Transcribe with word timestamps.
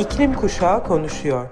İklim 0.00 0.34
Kuşağı 0.34 0.84
konuşuyor. 0.84 1.48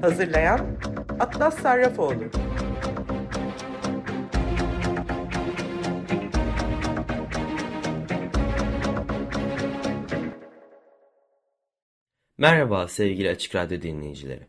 Hazırlayan 0.00 0.78
Atlas 1.20 1.58
Sarrafoğlu. 1.58 2.24
Merhaba 12.38 12.88
sevgili 12.88 13.30
Açık 13.30 13.54
Radyo 13.54 13.82
dinleyicileri. 13.82 14.46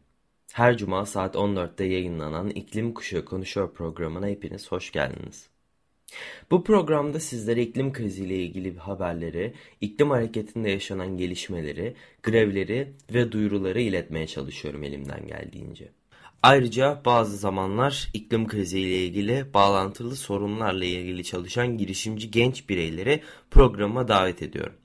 Her 0.54 0.78
cuma 0.78 1.05
saat 1.05 1.36
14'te 1.36 1.84
yayınlanan 1.84 2.50
İklim 2.50 2.93
Kuşağı 2.93 3.26
Konuşuyor 3.26 3.73
programına 3.73 4.28
hepiniz 4.28 4.71
hoş 4.71 4.92
geldiniz. 4.92 5.54
Bu 6.51 6.64
programda 6.64 7.19
sizlere 7.19 7.61
iklim 7.61 7.93
kriziyle 7.93 8.36
ilgili 8.36 8.78
haberleri, 8.78 9.54
iklim 9.82 10.10
hareketinde 10.10 10.69
yaşanan 10.69 11.18
gelişmeleri, 11.18 11.96
grevleri 12.23 12.93
ve 13.14 13.32
duyuruları 13.32 13.82
iletmeye 13.82 14.28
çalışıyorum 14.28 14.83
elimden 14.83 15.28
geldiğince. 15.28 15.89
Ayrıca 16.43 17.01
bazı 17.06 17.37
zamanlar 17.37 18.09
iklim 18.14 18.47
kriziyle 18.47 19.06
ilgili 19.06 19.54
bağlantılı 19.54 20.15
sorunlarla 20.15 20.86
ilgili 20.86 21.23
çalışan 21.23 21.78
girişimci 21.78 22.32
genç 22.32 22.70
bireyleri 22.70 23.21
programa 23.51 24.07
davet 24.07 24.42
ediyorum. 24.42 24.75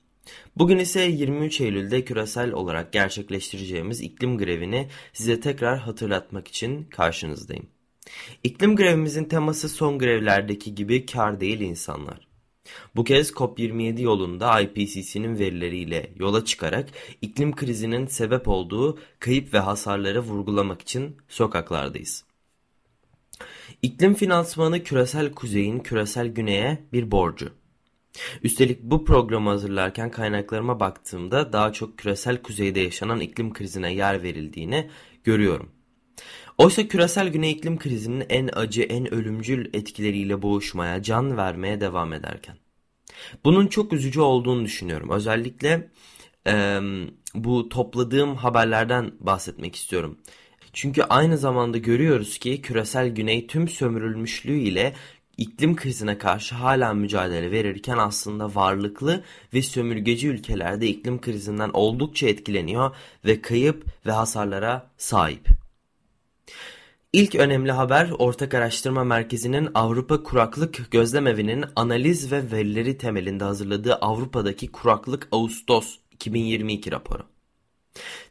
Bugün 0.57 0.77
ise 0.77 1.01
23 1.01 1.61
Eylül'de 1.61 2.05
küresel 2.05 2.51
olarak 2.51 2.93
gerçekleştireceğimiz 2.93 4.01
iklim 4.01 4.37
grevini 4.37 4.87
size 5.13 5.39
tekrar 5.39 5.79
hatırlatmak 5.79 6.47
için 6.47 6.83
karşınızdayım. 6.83 7.67
İklim 8.43 8.75
grevimizin 8.75 9.23
teması 9.23 9.69
son 9.69 9.99
grevlerdeki 9.99 10.75
gibi 10.75 11.05
kar 11.05 11.39
değil 11.39 11.59
insanlar. 11.59 12.27
Bu 12.95 13.03
kez 13.03 13.29
COP27 13.31 14.01
yolunda 14.01 14.61
IPCC'nin 14.61 15.39
verileriyle 15.39 16.13
yola 16.15 16.45
çıkarak 16.45 16.89
iklim 17.21 17.55
krizinin 17.55 18.07
sebep 18.07 18.47
olduğu 18.47 18.99
kayıp 19.19 19.53
ve 19.53 19.59
hasarları 19.59 20.19
vurgulamak 20.19 20.81
için 20.81 21.17
sokaklardayız. 21.29 22.25
İklim 23.81 24.13
finansmanı 24.13 24.83
küresel 24.83 25.31
kuzeyin 25.31 25.79
küresel 25.79 26.27
güneye 26.27 26.83
bir 26.93 27.11
borcu. 27.11 27.49
Üstelik 28.43 28.83
bu 28.83 29.05
programı 29.05 29.49
hazırlarken 29.49 30.11
kaynaklarıma 30.11 30.79
baktığımda 30.79 31.53
daha 31.53 31.73
çok 31.73 31.97
küresel 31.97 32.41
kuzeyde 32.41 32.79
yaşanan 32.79 33.19
iklim 33.19 33.53
krizine 33.53 33.93
yer 33.93 34.23
verildiğini 34.23 34.89
görüyorum. 35.23 35.69
Oysa 36.61 36.87
küresel 36.87 37.27
güney 37.27 37.51
iklim 37.51 37.79
krizinin 37.79 38.25
en 38.29 38.49
acı, 38.53 38.81
en 38.81 39.13
ölümcül 39.13 39.69
etkileriyle 39.73 40.41
boğuşmaya, 40.41 41.03
can 41.03 41.37
vermeye 41.37 41.81
devam 41.81 42.13
ederken. 42.13 42.55
Bunun 43.45 43.67
çok 43.67 43.93
üzücü 43.93 44.19
olduğunu 44.19 44.65
düşünüyorum. 44.65 45.09
Özellikle 45.09 45.89
e, 46.47 46.79
bu 47.35 47.69
topladığım 47.69 48.35
haberlerden 48.35 49.11
bahsetmek 49.19 49.75
istiyorum. 49.75 50.17
Çünkü 50.73 51.03
aynı 51.03 51.37
zamanda 51.37 51.77
görüyoruz 51.77 52.37
ki 52.37 52.61
küresel 52.61 53.09
güney 53.09 53.47
tüm 53.47 53.67
sömürülmüşlüğü 53.67 54.59
ile 54.59 54.93
iklim 55.37 55.75
krizine 55.75 56.17
karşı 56.17 56.55
hala 56.55 56.93
mücadele 56.93 57.51
verirken 57.51 57.97
aslında 57.97 58.55
varlıklı 58.55 59.23
ve 59.53 59.61
sömürgeci 59.61 60.27
ülkelerde 60.27 60.87
iklim 60.87 61.21
krizinden 61.21 61.69
oldukça 61.73 62.27
etkileniyor 62.27 62.95
ve 63.25 63.41
kayıp 63.41 63.85
ve 64.05 64.11
hasarlara 64.11 64.91
sahip. 64.97 65.60
İlk 67.13 67.35
önemli 67.35 67.71
haber 67.71 68.09
Ortak 68.19 68.53
Araştırma 68.53 69.03
Merkezi'nin 69.03 69.69
Avrupa 69.73 70.23
Kuraklık 70.23 70.91
Gözlemevi'nin 70.91 71.65
analiz 71.75 72.31
ve 72.31 72.51
verileri 72.51 72.97
temelinde 72.97 73.43
hazırladığı 73.43 73.95
Avrupa'daki 73.95 74.71
Kuraklık 74.71 75.27
Ağustos 75.31 75.97
2022 76.11 76.91
raporu. 76.91 77.23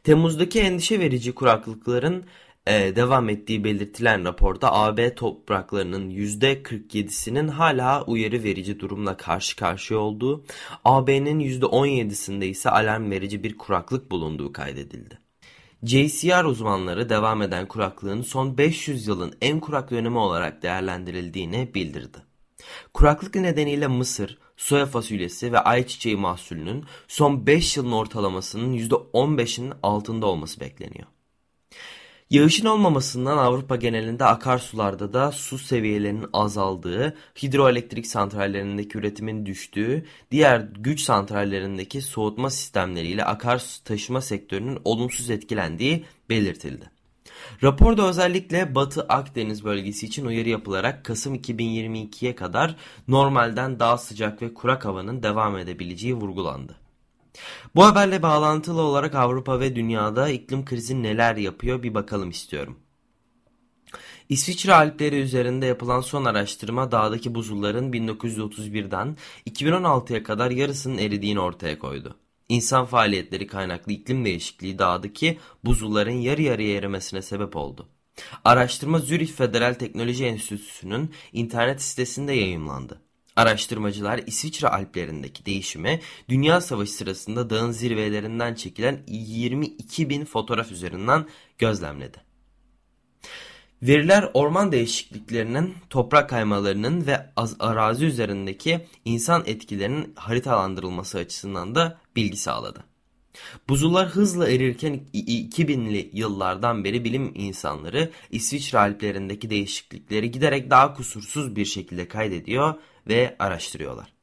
Temmuz'daki 0.03 0.59
endişe 0.59 0.99
verici 0.99 1.35
kuraklıkların 1.35 2.25
e, 2.67 2.95
devam 2.95 3.29
ettiği 3.29 3.63
belirtilen 3.63 4.25
raporda 4.25 4.73
AB 4.73 5.15
topraklarının 5.15 6.09
%47'sinin 6.09 7.47
hala 7.47 8.05
uyarı 8.05 8.43
verici 8.43 8.79
durumla 8.79 9.17
karşı 9.17 9.55
karşıya 9.55 9.99
olduğu, 9.99 10.45
AB'nin 10.85 11.39
%17'sinde 11.39 12.45
ise 12.45 12.69
alarm 12.69 13.11
verici 13.11 13.43
bir 13.43 13.57
kuraklık 13.57 14.11
bulunduğu 14.11 14.53
kaydedildi. 14.53 15.20
JCR 15.83 16.43
uzmanları 16.43 17.09
devam 17.09 17.41
eden 17.41 17.67
kuraklığın 17.67 18.21
son 18.21 18.57
500 18.57 19.07
yılın 19.07 19.33
en 19.41 19.59
kurak 19.59 19.91
dönemi 19.91 20.17
olarak 20.17 20.63
değerlendirildiğini 20.63 21.71
bildirdi. 21.75 22.17
Kuraklık 22.93 23.35
nedeniyle 23.35 23.87
Mısır, 23.87 24.37
soya 24.57 24.85
fasulyesi 24.85 25.53
ve 25.53 25.59
ayçiçeği 25.59 26.15
mahsulünün 26.15 26.85
son 27.07 27.47
5 27.47 27.77
yılın 27.77 27.91
ortalamasının 27.91 28.73
%15'inin 28.77 29.73
altında 29.83 30.25
olması 30.25 30.59
bekleniyor. 30.59 31.07
Yağışın 32.31 32.65
olmamasından 32.65 33.37
Avrupa 33.37 33.75
genelinde 33.75 34.25
akarsularda 34.25 35.13
da 35.13 35.31
su 35.31 35.57
seviyelerinin 35.57 36.25
azaldığı, 36.33 37.15
hidroelektrik 37.43 38.07
santrallerindeki 38.07 38.97
üretimin 38.97 39.45
düştüğü, 39.45 40.05
diğer 40.31 40.59
güç 40.59 41.01
santrallerindeki 41.01 42.01
soğutma 42.01 42.49
sistemleriyle 42.49 43.25
akarsu 43.25 43.83
taşıma 43.83 44.21
sektörünün 44.21 44.79
olumsuz 44.83 45.29
etkilendiği 45.29 46.05
belirtildi. 46.29 46.91
Raporda 47.63 48.09
özellikle 48.09 48.75
Batı 48.75 49.01
Akdeniz 49.01 49.65
bölgesi 49.65 50.05
için 50.05 50.25
uyarı 50.25 50.49
yapılarak 50.49 51.05
Kasım 51.05 51.35
2022'ye 51.35 52.35
kadar 52.35 52.75
normalden 53.07 53.79
daha 53.79 53.97
sıcak 53.97 54.41
ve 54.41 54.53
kurak 54.53 54.85
havanın 54.85 55.23
devam 55.23 55.57
edebileceği 55.57 56.13
vurgulandı. 56.13 56.80
Bu 57.75 57.85
haberle 57.85 58.23
bağlantılı 58.23 58.81
olarak 58.81 59.15
Avrupa 59.15 59.59
ve 59.59 59.75
dünyada 59.75 60.29
iklim 60.29 60.65
krizi 60.65 61.03
neler 61.03 61.35
yapıyor 61.35 61.83
bir 61.83 61.93
bakalım 61.93 62.29
istiyorum. 62.29 62.79
İsviçre 64.29 64.73
Alpleri 64.73 65.15
üzerinde 65.19 65.65
yapılan 65.65 66.01
son 66.01 66.25
araştırma 66.25 66.91
dağdaki 66.91 67.35
buzulların 67.35 67.91
1931'den 67.91 69.17
2016'ya 69.49 70.23
kadar 70.23 70.51
yarısının 70.51 70.97
eridiğini 70.97 71.39
ortaya 71.39 71.79
koydu. 71.79 72.15
İnsan 72.49 72.85
faaliyetleri 72.85 73.47
kaynaklı 73.47 73.91
iklim 73.91 74.25
değişikliği 74.25 74.79
dağdaki 74.79 75.39
buzulların 75.65 76.11
yarı 76.11 76.41
yarıya 76.41 76.77
erimesine 76.77 77.21
sebep 77.21 77.55
oldu. 77.55 77.87
Araştırma 78.45 78.99
Zürich 78.99 79.31
Federal 79.31 79.73
Teknoloji 79.73 80.25
Enstitüsü'nün 80.25 81.11
internet 81.33 81.81
sitesinde 81.81 82.33
yayımlandı. 82.33 83.01
Araştırmacılar 83.35 84.21
İsviçre 84.25 84.67
Alplerindeki 84.67 85.45
değişimi 85.45 85.99
Dünya 86.29 86.61
Savaşı 86.61 86.91
sırasında 86.91 87.49
dağın 87.49 87.71
zirvelerinden 87.71 88.55
çekilen 88.55 88.99
22 89.07 90.09
bin 90.09 90.25
fotoğraf 90.25 90.71
üzerinden 90.71 91.25
gözlemledi. 91.57 92.17
Veriler 93.81 94.29
orman 94.33 94.71
değişikliklerinin, 94.71 95.75
toprak 95.89 96.29
kaymalarının 96.29 97.07
ve 97.07 97.29
arazi 97.59 98.05
üzerindeki 98.05 98.85
insan 99.05 99.43
etkilerinin 99.45 100.13
haritalandırılması 100.15 101.17
açısından 101.17 101.75
da 101.75 101.97
bilgi 102.15 102.37
sağladı. 102.37 102.83
Buzullar 103.69 104.07
hızla 104.07 104.49
erirken 104.49 104.99
2000'li 105.13 106.09
yıllardan 106.13 106.83
beri 106.83 107.03
bilim 107.03 107.31
insanları 107.35 108.11
İsviçre 108.31 108.79
Alplerindeki 108.79 109.49
değişiklikleri 109.49 110.31
giderek 110.31 110.69
daha 110.69 110.93
kusursuz 110.93 111.55
bir 111.55 111.65
şekilde 111.65 112.07
kaydediyor 112.07 112.73
ve 113.07 113.35
araştırıyorlar. 113.39 114.13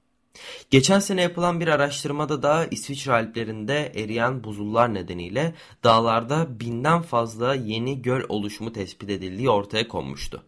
Geçen 0.70 0.98
sene 0.98 1.22
yapılan 1.22 1.60
bir 1.60 1.68
araştırmada 1.68 2.42
da 2.42 2.66
İsviçre 2.70 3.12
Alplerinde 3.12 3.92
eriyen 3.94 4.44
buzullar 4.44 4.94
nedeniyle 4.94 5.54
dağlarda 5.84 6.60
binden 6.60 7.02
fazla 7.02 7.54
yeni 7.54 8.02
göl 8.02 8.22
oluşumu 8.28 8.72
tespit 8.72 9.10
edildiği 9.10 9.50
ortaya 9.50 9.88
konmuştu. 9.88 10.42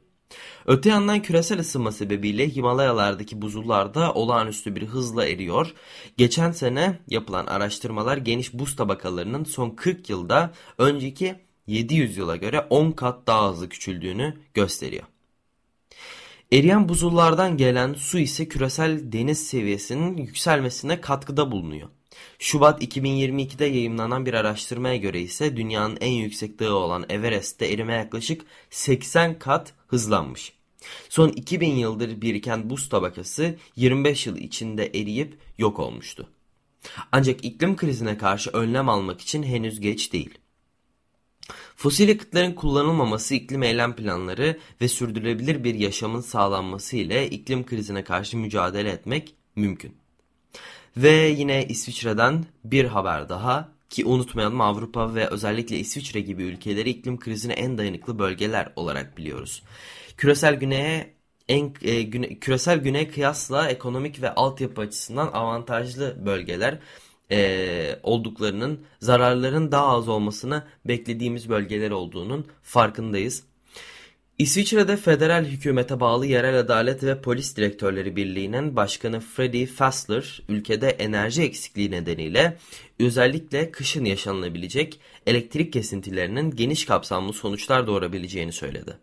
Öte 0.66 0.88
yandan 0.88 1.22
küresel 1.22 1.60
ısınma 1.60 1.92
sebebiyle 1.92 2.48
Himalayalardaki 2.48 3.42
buzullar 3.42 3.94
da 3.94 4.14
olağanüstü 4.14 4.76
bir 4.76 4.86
hızla 4.86 5.26
eriyor. 5.26 5.74
Geçen 6.16 6.52
sene 6.52 6.98
yapılan 7.08 7.46
araştırmalar 7.46 8.16
geniş 8.16 8.54
buz 8.54 8.76
tabakalarının 8.76 9.44
son 9.44 9.70
40 9.70 10.10
yılda 10.10 10.52
önceki 10.78 11.34
700 11.66 12.16
yıla 12.16 12.36
göre 12.36 12.66
10 12.70 12.90
kat 12.90 13.26
daha 13.26 13.50
hızlı 13.50 13.68
küçüldüğünü 13.68 14.40
gösteriyor. 14.54 15.04
Eriyen 16.52 16.88
buzullardan 16.88 17.56
gelen 17.56 17.94
su 17.94 18.18
ise 18.18 18.48
küresel 18.48 19.12
deniz 19.12 19.46
seviyesinin 19.46 20.16
yükselmesine 20.16 21.00
katkıda 21.00 21.52
bulunuyor. 21.52 21.88
Şubat 22.38 22.82
2022'de 22.82 23.64
yayımlanan 23.64 24.26
bir 24.26 24.34
araştırmaya 24.34 24.96
göre 24.96 25.20
ise 25.20 25.56
dünyanın 25.56 25.98
en 26.00 26.12
yüksek 26.12 26.58
dağı 26.58 26.74
olan 26.74 27.06
Everest'te 27.08 27.66
erime 27.66 27.94
yaklaşık 27.94 28.42
80 28.70 29.38
kat 29.38 29.72
hızlanmış. 29.86 30.52
Son 31.08 31.28
2000 31.28 31.74
yıldır 31.74 32.20
biriken 32.20 32.70
buz 32.70 32.88
tabakası 32.88 33.56
25 33.76 34.26
yıl 34.26 34.36
içinde 34.36 34.86
eriyip 34.86 35.38
yok 35.58 35.78
olmuştu. 35.78 36.28
Ancak 37.12 37.44
iklim 37.44 37.76
krizine 37.76 38.18
karşı 38.18 38.50
önlem 38.50 38.88
almak 38.88 39.20
için 39.20 39.42
henüz 39.42 39.80
geç 39.80 40.12
değil. 40.12 40.38
Fosil 41.80 42.08
yakıtların 42.08 42.52
kullanılmaması 42.52 43.34
iklim 43.34 43.62
eylem 43.62 43.96
planları 43.96 44.58
ve 44.80 44.88
sürdürülebilir 44.88 45.64
bir 45.64 45.74
yaşamın 45.74 46.20
sağlanması 46.20 46.96
ile 46.96 47.30
iklim 47.30 47.66
krizine 47.66 48.04
karşı 48.04 48.36
mücadele 48.36 48.90
etmek 48.90 49.34
mümkün. 49.56 49.96
Ve 50.96 51.10
yine 51.10 51.66
İsviçre'den 51.66 52.44
bir 52.64 52.84
haber 52.84 53.28
daha 53.28 53.68
ki 53.90 54.04
unutmayalım 54.04 54.60
Avrupa 54.60 55.14
ve 55.14 55.26
özellikle 55.26 55.78
İsviçre 55.78 56.20
gibi 56.20 56.42
ülkeleri 56.42 56.90
iklim 56.90 57.18
krizine 57.18 57.52
en 57.52 57.78
dayanıklı 57.78 58.18
bölgeler 58.18 58.72
olarak 58.76 59.18
biliyoruz. 59.18 59.62
Küresel 60.16 60.54
güneye 60.54 61.14
en 61.48 61.74
e, 61.82 62.02
güne, 62.02 62.38
küresel 62.38 62.78
güney 62.78 63.08
kıyasla 63.08 63.68
ekonomik 63.68 64.22
ve 64.22 64.34
altyapı 64.34 64.80
açısından 64.80 65.26
avantajlı 65.26 66.26
bölgeler 66.26 66.78
e, 67.32 67.98
olduklarının 68.02 68.80
zararların 69.00 69.72
daha 69.72 69.86
az 69.86 70.08
olmasını 70.08 70.62
beklediğimiz 70.84 71.48
bölgeler 71.48 71.90
olduğunun 71.90 72.46
farkındayız. 72.62 73.42
İsviçre'de 74.38 74.96
federal 74.96 75.44
hükümete 75.44 76.00
bağlı 76.00 76.26
Yerel 76.26 76.58
Adalet 76.58 77.04
ve 77.04 77.20
Polis 77.20 77.56
Direktörleri 77.56 78.16
Birliği'nin 78.16 78.76
başkanı 78.76 79.20
Freddy 79.20 79.66
Fassler 79.66 80.42
ülkede 80.48 80.88
enerji 80.88 81.42
eksikliği 81.42 81.90
nedeniyle 81.90 82.56
özellikle 83.00 83.70
kışın 83.70 84.04
yaşanılabilecek 84.04 85.00
elektrik 85.26 85.72
kesintilerinin 85.72 86.50
geniş 86.50 86.84
kapsamlı 86.84 87.32
sonuçlar 87.32 87.86
doğurabileceğini 87.86 88.52
söyledi. 88.52 88.96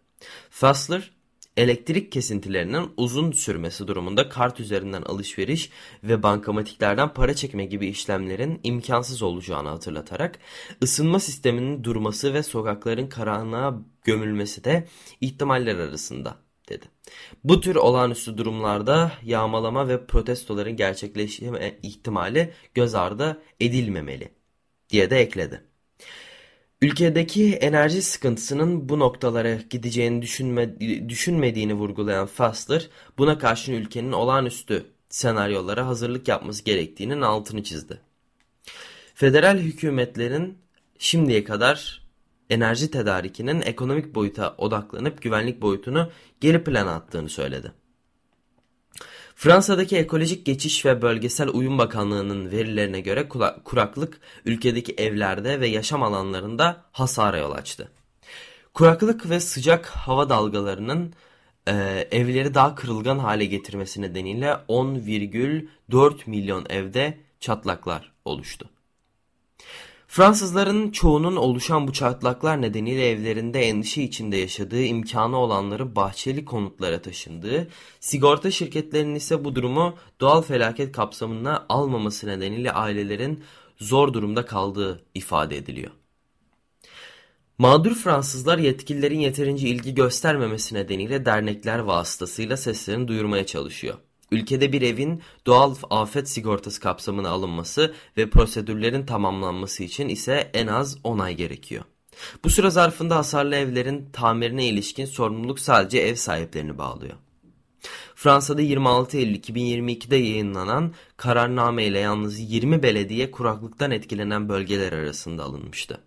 Fassler 0.49 1.11
elektrik 1.57 2.11
kesintilerinin 2.11 2.89
uzun 2.97 3.31
sürmesi 3.31 3.87
durumunda 3.87 4.29
kart 4.29 4.59
üzerinden 4.59 5.01
alışveriş 5.01 5.69
ve 6.03 6.23
bankamatiklerden 6.23 7.13
para 7.13 7.33
çekme 7.33 7.65
gibi 7.65 7.87
işlemlerin 7.87 8.59
imkansız 8.63 9.23
olacağını 9.23 9.69
hatırlatarak 9.69 10.39
ısınma 10.83 11.19
sisteminin 11.19 11.83
durması 11.83 12.33
ve 12.33 12.43
sokakların 12.43 13.07
karanlığa 13.07 13.81
gömülmesi 14.03 14.63
de 14.63 14.87
ihtimaller 15.21 15.75
arasında 15.75 16.37
dedi. 16.69 16.85
Bu 17.43 17.61
tür 17.61 17.75
olağanüstü 17.75 18.37
durumlarda 18.37 19.11
yağmalama 19.23 19.87
ve 19.87 20.05
protestoların 20.05 20.75
gerçekleşme 20.75 21.79
ihtimali 21.83 22.53
göz 22.73 22.95
ardı 22.95 23.41
edilmemeli 23.59 24.29
diye 24.89 25.09
de 25.09 25.19
ekledi. 25.19 25.63
Ülkedeki 26.81 27.53
enerji 27.53 28.01
sıkıntısının 28.01 28.89
bu 28.89 28.99
noktalara 28.99 29.55
gideceğini 29.69 30.21
düşünme, 30.21 30.79
düşünmediğini 31.09 31.73
vurgulayan 31.73 32.25
Fassler, 32.25 32.89
buna 33.17 33.37
karşın 33.37 33.73
ülkenin 33.73 34.11
olağanüstü 34.11 34.85
senaryolara 35.09 35.87
hazırlık 35.87 36.27
yapması 36.27 36.63
gerektiğinin 36.63 37.21
altını 37.21 37.63
çizdi. 37.63 38.01
Federal 39.13 39.57
hükümetlerin 39.57 40.57
şimdiye 40.97 41.43
kadar 41.43 42.07
enerji 42.49 42.91
tedarikinin 42.91 43.61
ekonomik 43.61 44.15
boyuta 44.15 44.55
odaklanıp 44.57 45.21
güvenlik 45.21 45.61
boyutunu 45.61 46.11
geri 46.41 46.63
plana 46.63 46.95
attığını 46.95 47.29
söyledi. 47.29 47.71
Fransa'daki 49.39 49.97
Ekolojik 49.97 50.45
Geçiş 50.45 50.85
ve 50.85 51.01
Bölgesel 51.01 51.49
Uyum 51.49 51.77
Bakanlığı'nın 51.77 52.51
verilerine 52.51 53.01
göre 53.01 53.29
kuraklık 53.63 54.19
ülkedeki 54.45 54.93
evlerde 54.93 55.59
ve 55.59 55.67
yaşam 55.67 56.03
alanlarında 56.03 56.85
hasara 56.91 57.37
yol 57.37 57.51
açtı. 57.51 57.91
Kuraklık 58.73 59.29
ve 59.29 59.39
sıcak 59.39 59.85
hava 59.85 60.29
dalgalarının 60.29 61.13
e, 61.67 61.73
evleri 62.11 62.53
daha 62.53 62.75
kırılgan 62.75 63.19
hale 63.19 63.45
getirmesi 63.45 64.01
nedeniyle 64.01 64.57
10,4 64.69 66.13
milyon 66.25 66.65
evde 66.69 67.17
çatlaklar 67.39 68.11
oluştu. 68.25 68.69
Fransızların 70.07 70.91
çoğunun 70.91 71.35
oluşan 71.35 71.87
bu 71.87 71.93
çatlaklar 71.93 72.61
nedeniyle 72.61 73.09
evlerinde 73.09 73.61
endişe 73.61 74.03
içinde 74.03 74.37
yaşadığı 74.37 74.83
imkanı 74.83 75.37
olanları 75.37 75.95
bahçeli 75.95 76.45
konutlara 76.45 77.01
taşındığı, 77.01 77.67
sigorta 77.99 78.51
şirketlerinin 78.51 79.15
ise 79.15 79.45
bu 79.45 79.55
durumu 79.55 79.95
doğal 80.19 80.41
felaket 80.41 80.91
kapsamına 80.91 81.65
almaması 81.69 82.27
nedeniyle 82.27 82.71
ailelerin 82.71 83.43
zor 83.77 84.13
durumda 84.13 84.45
kaldığı 84.45 85.05
ifade 85.15 85.57
ediliyor. 85.57 85.91
Mağdur 87.57 87.95
Fransızlar 87.95 88.57
yetkililerin 88.57 89.19
yeterince 89.19 89.67
ilgi 89.67 89.95
göstermemesi 89.95 90.75
nedeniyle 90.75 91.25
dernekler 91.25 91.79
vasıtasıyla 91.79 92.57
seslerini 92.57 93.07
duyurmaya 93.07 93.45
çalışıyor. 93.45 93.97
Ülkede 94.31 94.73
bir 94.73 94.81
evin 94.81 95.21
doğal 95.45 95.75
afet 95.89 96.29
sigortası 96.29 96.81
kapsamına 96.81 97.29
alınması 97.29 97.93
ve 98.17 98.29
prosedürlerin 98.29 99.05
tamamlanması 99.05 99.83
için 99.83 100.09
ise 100.09 100.51
en 100.53 100.67
az 100.67 100.97
10 101.03 101.19
ay 101.19 101.35
gerekiyor. 101.35 101.83
Bu 102.43 102.49
süre 102.49 102.69
zarfında 102.69 103.15
hasarlı 103.15 103.55
evlerin 103.55 104.09
tamirine 104.13 104.65
ilişkin 104.65 105.05
sorumluluk 105.05 105.59
sadece 105.59 105.99
ev 105.99 106.15
sahiplerini 106.15 106.77
bağlıyor. 106.77 107.15
Fransa'da 108.15 108.61
26 108.61 109.17
Eylül 109.17 109.35
2022'de 109.35 110.15
yayınlanan 110.15 110.93
kararname 111.17 111.85
ile 111.85 111.99
yalnız 111.99 112.39
20 112.39 112.83
belediye 112.83 113.31
kuraklıktan 113.31 113.91
etkilenen 113.91 114.49
bölgeler 114.49 114.93
arasında 114.93 115.43
alınmıştı. 115.43 116.01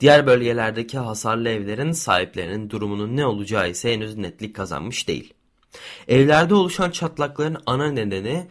Diğer 0.00 0.26
bölgelerdeki 0.26 0.98
hasarlı 0.98 1.48
evlerin 1.48 1.92
sahiplerinin 1.92 2.70
durumunun 2.70 3.16
ne 3.16 3.26
olacağı 3.26 3.70
ise 3.70 3.92
henüz 3.92 4.16
netlik 4.16 4.56
kazanmış 4.56 5.08
değil. 5.08 5.34
Evlerde 6.08 6.54
oluşan 6.54 6.90
çatlakların 6.90 7.62
ana 7.66 7.90
nedeni 7.90 8.48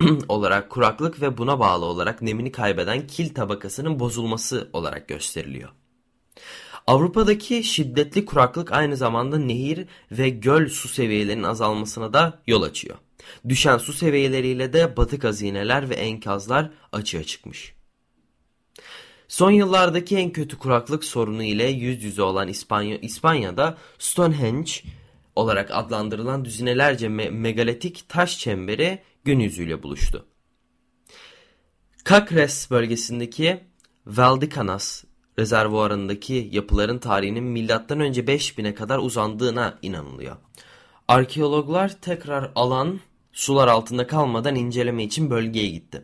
olarak 0.28 0.70
kuraklık 0.70 1.22
ve 1.22 1.38
buna 1.38 1.60
bağlı 1.60 1.84
olarak 1.84 2.22
nemini 2.22 2.52
kaybeden 2.52 3.06
kil 3.06 3.34
tabakasının 3.34 4.00
bozulması 4.00 4.70
olarak 4.72 5.08
gösteriliyor. 5.08 5.68
Avrupa'daki 6.86 7.64
şiddetli 7.64 8.24
kuraklık 8.24 8.72
aynı 8.72 8.96
zamanda 8.96 9.38
nehir 9.38 9.86
ve 10.12 10.28
göl 10.28 10.68
su 10.68 10.88
seviyelerinin 10.88 11.42
azalmasına 11.42 12.12
da 12.12 12.42
yol 12.46 12.62
açıyor. 12.62 12.96
Düşen 13.48 13.78
su 13.78 13.92
seviyeleriyle 13.92 14.72
de 14.72 14.96
batık 14.96 15.24
hazineler 15.24 15.90
ve 15.90 15.94
enkazlar 15.94 16.70
açığa 16.92 17.24
çıkmış. 17.24 17.74
Son 19.28 19.50
yıllardaki 19.50 20.16
en 20.16 20.32
kötü 20.32 20.58
kuraklık 20.58 21.04
sorunu 21.04 21.42
ile 21.42 21.66
yüz 21.66 22.04
yüze 22.04 22.22
olan 22.22 22.48
İspanya, 22.48 22.98
İspanya'da 22.98 23.78
Stonehenge 23.98 24.72
olarak 25.38 25.70
adlandırılan 25.72 26.44
düzinelerce 26.44 27.08
me 27.08 27.30
megalitik 27.30 28.08
taş 28.08 28.38
çemberi 28.38 29.02
gün 29.24 29.38
yüzüyle 29.38 29.82
buluştu. 29.82 30.26
Kakres 32.04 32.70
bölgesindeki 32.70 33.60
Valdicanas 34.06 35.04
rezervuarındaki 35.38 36.48
yapıların 36.52 36.98
tarihinin 36.98 37.44
milattan 37.44 38.00
önce 38.00 38.20
5000'e 38.20 38.74
kadar 38.74 38.98
uzandığına 38.98 39.78
inanılıyor. 39.82 40.36
Arkeologlar 41.08 42.00
tekrar 42.00 42.52
alan 42.54 43.00
sular 43.32 43.68
altında 43.68 44.06
kalmadan 44.06 44.54
inceleme 44.54 45.04
için 45.04 45.30
bölgeye 45.30 45.68
gitti. 45.68 46.02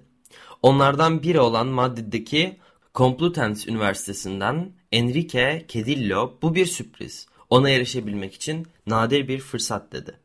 Onlardan 0.63 1.23
biri 1.23 1.41
olan 1.41 1.67
Madrid'deki 1.67 2.59
Complutense 2.95 3.71
Üniversitesi'nden 3.71 4.73
Enrique 4.93 5.65
Kedillo 5.69 6.39
bu 6.43 6.55
bir 6.55 6.67
sürpriz. 6.67 7.27
Ona 7.51 7.71
erişebilmek 7.71 8.35
için 8.35 8.67
nadir 8.87 9.29
bir 9.29 9.39
fırsat 9.39 9.93
dedi. 9.93 10.21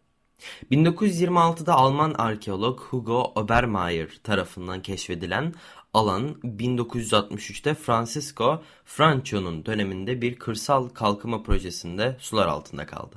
1926'da 0.72 1.74
Alman 1.74 2.14
arkeolog 2.18 2.80
Hugo 2.80 3.32
Obermeier 3.36 4.10
tarafından 4.24 4.82
keşfedilen 4.82 5.54
alan 5.94 6.36
1963'te 6.44 7.74
Francisco 7.74 8.64
Francho'nun 8.86 9.66
döneminde 9.66 10.22
bir 10.22 10.36
kırsal 10.36 10.90
kalkınma 10.90 11.44
projesinde 11.44 12.18
sular 12.20 12.48
altında 12.48 12.86
kaldı. 12.86 13.16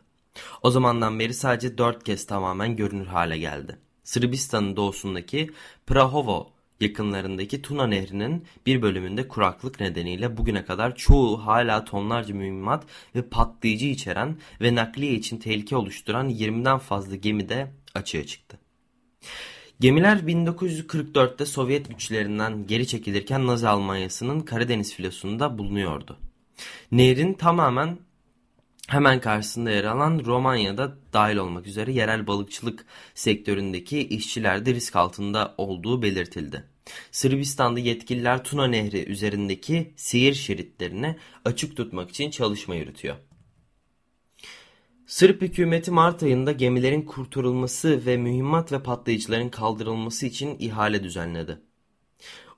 O 0.62 0.70
zamandan 0.70 1.18
beri 1.18 1.34
sadece 1.34 1.78
dört 1.78 2.04
kez 2.04 2.26
tamamen 2.26 2.76
görünür 2.76 3.06
hale 3.06 3.38
geldi. 3.38 3.78
Sırbistan'ın 4.04 4.76
doğusundaki 4.76 5.50
Prahovo 5.86 6.50
yakınlarındaki 6.82 7.62
Tuna 7.62 7.86
Nehri'nin 7.86 8.44
bir 8.66 8.82
bölümünde 8.82 9.28
kuraklık 9.28 9.80
nedeniyle 9.80 10.36
bugüne 10.36 10.64
kadar 10.64 10.96
çoğu 10.96 11.46
hala 11.46 11.84
tonlarca 11.84 12.34
mühimmat 12.34 12.84
ve 13.14 13.22
patlayıcı 13.22 13.86
içeren 13.86 14.36
ve 14.60 14.74
nakliye 14.74 15.12
için 15.12 15.36
tehlike 15.38 15.76
oluşturan 15.76 16.30
20'den 16.30 16.78
fazla 16.78 17.16
gemi 17.16 17.48
de 17.48 17.72
açığa 17.94 18.26
çıktı. 18.26 18.58
Gemiler 19.80 20.16
1944'te 20.16 21.46
Sovyet 21.46 21.88
güçlerinden 21.88 22.66
geri 22.66 22.86
çekilirken 22.86 23.46
Nazi 23.46 23.68
Almanyası'nın 23.68 24.40
Karadeniz 24.40 24.94
filosunda 24.94 25.58
bulunuyordu. 25.58 26.18
Nehrin 26.92 27.34
tamamen 27.34 27.98
hemen 28.88 29.20
karşısında 29.20 29.70
yer 29.70 29.84
alan 29.84 30.22
Romanya'da 30.24 30.96
dahil 31.12 31.36
olmak 31.36 31.66
üzere 31.66 31.92
yerel 31.92 32.26
balıkçılık 32.26 32.86
sektöründeki 33.14 34.08
işçiler 34.08 34.66
de 34.66 34.74
risk 34.74 34.96
altında 34.96 35.54
olduğu 35.58 36.02
belirtildi. 36.02 36.71
Sırbistan'da 37.10 37.80
yetkililer 37.80 38.44
Tuna 38.44 38.66
Nehri 38.66 39.04
üzerindeki 39.04 39.94
seyir 39.96 40.34
şeritlerini 40.34 41.16
açık 41.44 41.76
tutmak 41.76 42.10
için 42.10 42.30
çalışma 42.30 42.74
yürütüyor. 42.74 43.16
Sırp 45.06 45.42
hükümeti 45.42 45.90
Mart 45.90 46.22
ayında 46.22 46.52
gemilerin 46.52 47.02
kurtarılması 47.02 48.06
ve 48.06 48.16
mühimmat 48.16 48.72
ve 48.72 48.82
patlayıcıların 48.82 49.48
kaldırılması 49.48 50.26
için 50.26 50.56
ihale 50.58 51.04
düzenledi. 51.04 51.58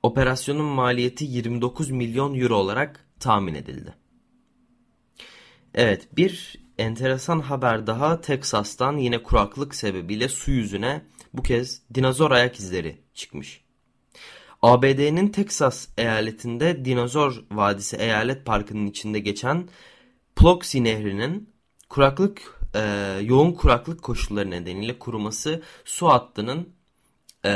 Operasyonun 0.02 0.64
maliyeti 0.64 1.25
29 1.25 1.90
milyon 1.90 2.35
euro 2.35 2.57
olarak 2.57 3.07
tahmin 3.21 3.54
edildi. 3.54 3.95
Evet 5.75 6.09
bir 6.16 6.57
enteresan 6.78 7.40
haber 7.40 7.87
daha 7.87 8.21
Teksas'tan 8.21 8.97
yine 8.97 9.23
kuraklık 9.23 9.75
sebebiyle 9.75 10.28
su 10.28 10.50
yüzüne 10.50 11.02
bu 11.33 11.43
kez 11.43 11.83
dinozor 11.95 12.31
ayak 12.31 12.61
izleri 12.61 12.99
çıkmış. 13.14 13.63
ABD'nin 14.64 15.28
Teksas 15.28 15.88
eyaletinde 15.99 16.85
Dinozor 16.85 17.44
Vadisi 17.50 17.97
Eyalet 17.97 18.47
Parkı'nın 18.47 18.87
içinde 18.87 19.18
geçen 19.18 19.68
Ploxi 20.37 20.85
Nehri'nin 20.85 21.50
kuraklık 21.88 22.61
e, 22.75 22.80
yoğun 23.23 23.52
kuraklık 23.52 24.02
koşulları 24.02 24.50
nedeniyle 24.50 24.99
kuruması 24.99 25.62
su 25.85 26.09
hattının 26.09 26.68
e, 27.44 27.54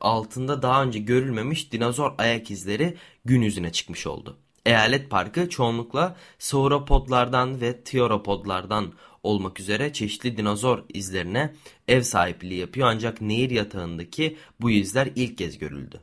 altında 0.00 0.62
daha 0.62 0.82
önce 0.82 0.98
görülmemiş 0.98 1.72
dinozor 1.72 2.14
ayak 2.18 2.50
izleri 2.50 2.96
gün 3.24 3.42
yüzüne 3.42 3.72
çıkmış 3.72 4.06
oldu. 4.06 4.38
Eyalet 4.66 5.10
parkı 5.10 5.48
çoğunlukla 5.48 6.16
sauropodlardan 6.38 7.60
ve 7.60 7.80
theropodlardan 7.80 8.92
olmak 9.22 9.60
üzere 9.60 9.92
çeşitli 9.92 10.36
dinozor 10.36 10.84
izlerine 10.88 11.54
ev 11.88 12.02
sahipliği 12.02 12.58
yapıyor 12.60 12.88
ancak 12.88 13.20
nehir 13.20 13.50
yatağındaki 13.50 14.36
bu 14.60 14.70
izler 14.70 15.08
ilk 15.16 15.38
kez 15.38 15.58
görüldü. 15.58 16.00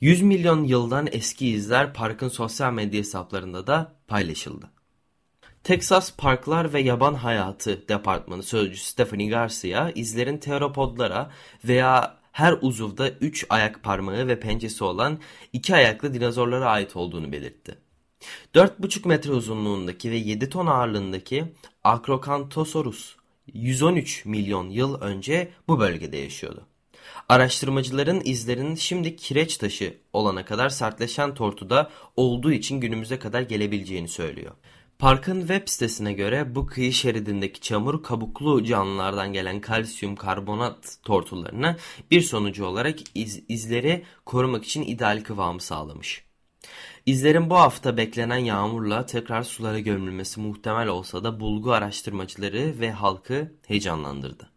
100 0.00 0.22
milyon 0.22 0.64
yıldan 0.64 1.08
eski 1.12 1.48
izler 1.48 1.94
parkın 1.94 2.28
sosyal 2.28 2.72
medya 2.72 2.98
hesaplarında 2.98 3.66
da 3.66 3.96
paylaşıldı. 4.08 4.70
Texas 5.64 6.16
Parklar 6.16 6.72
ve 6.72 6.80
Yaban 6.80 7.14
Hayatı 7.14 7.88
Departmanı 7.88 8.42
Sözcüsü 8.42 8.84
Stephanie 8.84 9.28
Garcia, 9.28 9.90
izlerin 9.90 10.38
teropodlara 10.38 11.30
veya 11.64 12.18
her 12.32 12.58
uzuvda 12.60 13.10
3 13.10 13.46
ayak 13.48 13.82
parmağı 13.82 14.28
ve 14.28 14.40
pençesi 14.40 14.84
olan 14.84 15.18
iki 15.52 15.74
ayaklı 15.74 16.14
dinozorlara 16.14 16.70
ait 16.70 16.96
olduğunu 16.96 17.32
belirtti. 17.32 17.78
4,5 18.54 19.08
metre 19.08 19.32
uzunluğundaki 19.32 20.10
ve 20.10 20.16
7 20.16 20.50
ton 20.50 20.66
ağırlığındaki 20.66 21.44
Acrocanthosaurus 21.84 23.16
113 23.46 24.24
milyon 24.24 24.70
yıl 24.70 25.00
önce 25.00 25.50
bu 25.68 25.80
bölgede 25.80 26.16
yaşıyordu. 26.16 26.66
Araştırmacıların 27.28 28.22
izlerinin 28.24 28.74
şimdi 28.74 29.16
kireç 29.16 29.56
taşı 29.56 29.96
olana 30.12 30.44
kadar 30.44 30.68
sertleşen 30.68 31.34
tortuda 31.34 31.90
olduğu 32.16 32.52
için 32.52 32.80
günümüze 32.80 33.18
kadar 33.18 33.42
gelebileceğini 33.42 34.08
söylüyor. 34.08 34.52
Parkın 34.98 35.40
web 35.40 35.68
sitesine 35.68 36.12
göre 36.12 36.54
bu 36.54 36.66
kıyı 36.66 36.92
şeridindeki 36.92 37.60
çamur 37.60 38.02
kabuklu 38.02 38.64
canlılardan 38.64 39.32
gelen 39.32 39.60
kalsiyum 39.60 40.16
karbonat 40.16 40.98
tortularına 41.02 41.76
bir 42.10 42.20
sonucu 42.20 42.64
olarak 42.64 42.98
iz, 43.14 43.42
izleri 43.48 44.04
korumak 44.24 44.64
için 44.64 44.82
ideal 44.82 45.22
kıvamı 45.24 45.60
sağlamış. 45.60 46.24
İzlerin 47.06 47.50
bu 47.50 47.56
hafta 47.56 47.96
beklenen 47.96 48.38
yağmurla 48.38 49.06
tekrar 49.06 49.42
sulara 49.42 49.78
gömülmesi 49.78 50.40
muhtemel 50.40 50.88
olsa 50.88 51.24
da 51.24 51.40
bulgu 51.40 51.72
araştırmacıları 51.72 52.80
ve 52.80 52.90
halkı 52.90 53.52
heyecanlandırdı. 53.66 54.55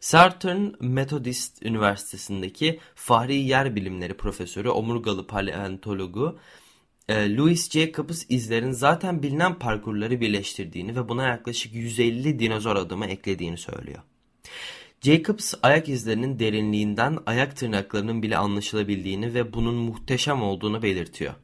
Southern 0.00 0.72
Methodist 0.80 1.62
Üniversitesi'ndeki 1.62 2.80
Fahri 2.94 3.34
Yer 3.34 3.76
Bilimleri 3.76 4.14
Profesörü 4.14 4.68
omurgalı 4.68 5.26
paleontologu 5.26 6.38
e, 7.08 7.36
Louis 7.36 7.70
Jacobs 7.70 8.24
izlerin 8.28 8.72
zaten 8.72 9.22
bilinen 9.22 9.58
parkurları 9.58 10.20
birleştirdiğini 10.20 10.96
ve 10.96 11.08
buna 11.08 11.28
yaklaşık 11.28 11.74
150 11.74 12.38
dinozor 12.38 12.76
adımı 12.76 13.06
eklediğini 13.06 13.58
söylüyor. 13.58 14.02
Jacobs 15.00 15.54
ayak 15.62 15.88
izlerinin 15.88 16.38
derinliğinden 16.38 17.18
ayak 17.26 17.56
tırnaklarının 17.56 18.22
bile 18.22 18.36
anlaşılabildiğini 18.36 19.34
ve 19.34 19.52
bunun 19.52 19.74
muhteşem 19.74 20.42
olduğunu 20.42 20.82
belirtiyor. 20.82 21.34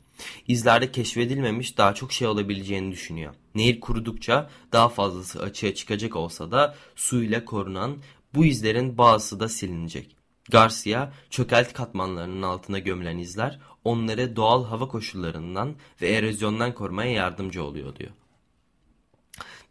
İzlerde 0.49 0.93
keşfedilmemiş 0.93 1.79
daha 1.79 1.95
çok 1.95 2.13
şey 2.13 2.29
olabileceğini 2.29 2.93
düşünüyor. 2.93 3.35
Nehir 3.55 3.81
kurudukça 3.81 4.51
daha 4.73 4.89
fazlası 4.89 5.43
açığa 5.43 5.75
çıkacak 5.75 6.17
olsa 6.17 6.51
da 6.51 6.75
suyla 6.97 7.45
korunan 7.45 7.97
bu 8.35 8.45
izlerin 8.45 8.99
bazısı 8.99 9.41
da 9.41 9.49
silinecek. 9.49 10.17
Garcia, 10.51 11.13
çökelt 11.31 11.73
katmanlarının 11.73 12.43
altına 12.43 12.79
gömülen 12.79 13.19
izler 13.19 13.61
onları 13.85 14.37
doğal 14.37 14.65
hava 14.65 14.89
koşullarından 14.89 15.75
ve 16.03 16.09
erozyondan 16.09 16.75
korumaya 16.75 17.13
yardımcı 17.13 17.65
oluyor 17.65 17.97
diyor. 17.97 18.11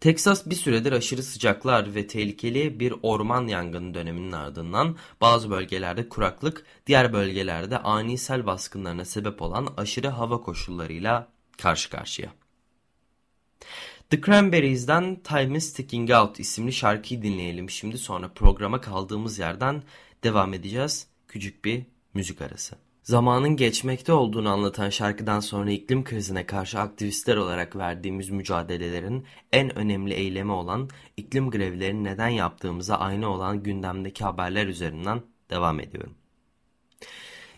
Teksas 0.03 0.45
bir 0.45 0.55
süredir 0.55 0.91
aşırı 0.91 1.23
sıcaklar 1.23 1.95
ve 1.95 2.07
tehlikeli 2.07 2.79
bir 2.79 2.93
orman 3.03 3.47
yangını 3.47 3.93
döneminin 3.93 4.31
ardından 4.31 4.97
bazı 5.21 5.49
bölgelerde 5.49 6.09
kuraklık, 6.09 6.65
diğer 6.87 7.13
bölgelerde 7.13 7.77
ani 7.77 8.17
sel 8.17 8.45
baskınlarına 8.45 9.05
sebep 9.05 9.41
olan 9.41 9.73
aşırı 9.77 10.07
hava 10.07 10.41
koşullarıyla 10.41 11.27
karşı 11.57 11.89
karşıya. 11.89 12.29
The 14.09 14.21
Cranberries'den 14.21 15.15
Time 15.23 15.57
is 15.57 15.73
Ticking 15.73 16.11
Out 16.11 16.39
isimli 16.39 16.73
şarkıyı 16.73 17.21
dinleyelim 17.21 17.69
şimdi 17.69 17.97
sonra 17.97 18.27
programa 18.27 18.81
kaldığımız 18.81 19.39
yerden 19.39 19.83
devam 20.23 20.53
edeceğiz. 20.53 21.07
Küçük 21.27 21.65
bir 21.65 21.83
müzik 22.13 22.41
arası. 22.41 22.82
Zamanın 23.03 23.55
geçmekte 23.55 24.13
olduğunu 24.13 24.49
anlatan 24.49 24.89
şarkıdan 24.89 25.39
sonra 25.39 25.71
iklim 25.71 26.03
krizine 26.03 26.45
karşı 26.45 26.79
aktivistler 26.79 27.37
olarak 27.37 27.75
verdiğimiz 27.75 28.29
mücadelelerin 28.29 29.25
en 29.51 29.77
önemli 29.77 30.13
eylemi 30.13 30.51
olan 30.51 30.89
iklim 31.17 31.49
grevlerini 31.49 32.03
neden 32.03 32.27
yaptığımıza 32.27 32.95
aynı 32.95 33.29
olan 33.29 33.63
gündemdeki 33.63 34.23
haberler 34.23 34.67
üzerinden 34.67 35.21
devam 35.49 35.79
ediyorum. 35.79 36.13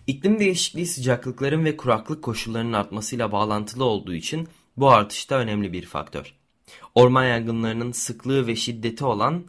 İklim 0.07 0.39
değişikliği 0.39 0.85
sıcaklıkların 0.85 1.65
ve 1.65 1.77
kuraklık 1.77 2.23
koşullarının 2.23 2.73
artmasıyla 2.73 3.31
bağlantılı 3.31 3.83
olduğu 3.83 4.13
için 4.13 4.47
bu 4.77 4.89
artış 4.89 5.29
da 5.29 5.39
önemli 5.39 5.73
bir 5.73 5.85
faktör. 5.85 6.33
Orman 6.95 7.23
yangınlarının 7.23 7.91
sıklığı 7.91 8.47
ve 8.47 8.55
şiddeti 8.55 9.05
olan 9.05 9.45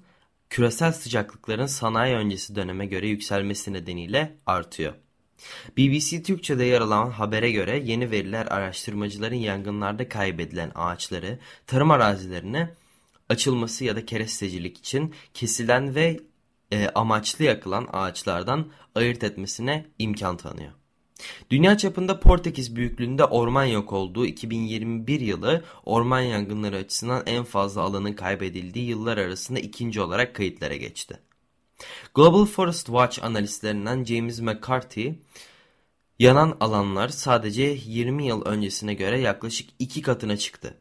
küresel 0.50 0.92
sıcaklıkların 0.92 1.66
sanayi 1.66 2.14
öncesi 2.14 2.56
döneme 2.56 2.86
göre 2.86 3.08
yükselmesi 3.08 3.72
nedeniyle 3.72 4.36
artıyor. 4.46 4.94
BBC 5.76 6.22
Türkçe'de 6.22 6.64
yer 6.64 6.80
alan 6.80 7.10
habere 7.10 7.50
göre 7.50 7.82
yeni 7.84 8.10
veriler 8.10 8.46
araştırmacıların 8.46 9.36
yangınlarda 9.36 10.08
kaybedilen 10.08 10.72
ağaçları 10.74 11.38
tarım 11.66 11.90
arazilerine 11.90 12.70
açılması 13.28 13.84
ya 13.84 13.96
da 13.96 14.06
kerestecilik 14.06 14.78
için 14.78 15.14
kesilen 15.34 15.94
ve 15.94 16.20
e, 16.70 16.88
amaçlı 16.88 17.44
yakılan 17.44 17.88
ağaçlardan 17.92 18.66
ayırt 18.94 19.24
etmesine 19.24 19.86
imkan 19.98 20.36
tanıyor. 20.36 20.72
Dünya 21.50 21.78
çapında 21.78 22.20
Portekiz 22.20 22.76
büyüklüğünde 22.76 23.24
orman 23.24 23.64
yok 23.64 23.92
olduğu 23.92 24.26
2021 24.26 25.20
yılı 25.20 25.64
orman 25.84 26.20
yangınları 26.20 26.76
açısından 26.76 27.22
en 27.26 27.44
fazla 27.44 27.80
alanın 27.80 28.12
kaybedildiği 28.12 28.88
yıllar 28.88 29.18
arasında 29.18 29.58
ikinci 29.58 30.00
olarak 30.00 30.34
kayıtlara 30.34 30.76
geçti. 30.76 31.18
Global 32.14 32.46
Forest 32.46 32.86
Watch 32.86 33.24
analistlerinden 33.24 34.04
James 34.04 34.40
McCarthy, 34.40 35.12
yanan 36.18 36.56
alanlar 36.60 37.08
sadece 37.08 37.62
20 37.86 38.26
yıl 38.26 38.44
öncesine 38.44 38.94
göre 38.94 39.20
yaklaşık 39.20 39.70
iki 39.78 40.02
katına 40.02 40.36
çıktı. 40.36 40.74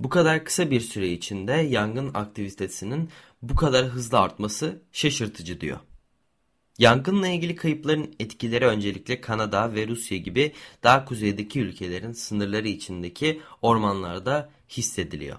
Bu 0.00 0.08
kadar 0.08 0.44
kısa 0.44 0.70
bir 0.70 0.80
süre 0.80 1.08
içinde 1.08 1.52
yangın 1.52 2.10
aktivitesinin 2.14 3.10
bu 3.42 3.54
kadar 3.54 3.86
hızlı 3.86 4.18
artması 4.18 4.82
şaşırtıcı 4.92 5.60
diyor. 5.60 5.78
Yangınla 6.78 7.28
ilgili 7.28 7.56
kayıpların 7.56 8.14
etkileri 8.20 8.66
öncelikle 8.66 9.20
Kanada 9.20 9.74
ve 9.74 9.88
Rusya 9.88 10.18
gibi 10.18 10.52
daha 10.82 11.04
kuzeydeki 11.04 11.60
ülkelerin 11.60 12.12
sınırları 12.12 12.68
içindeki 12.68 13.40
ormanlarda 13.62 14.50
hissediliyor. 14.68 15.36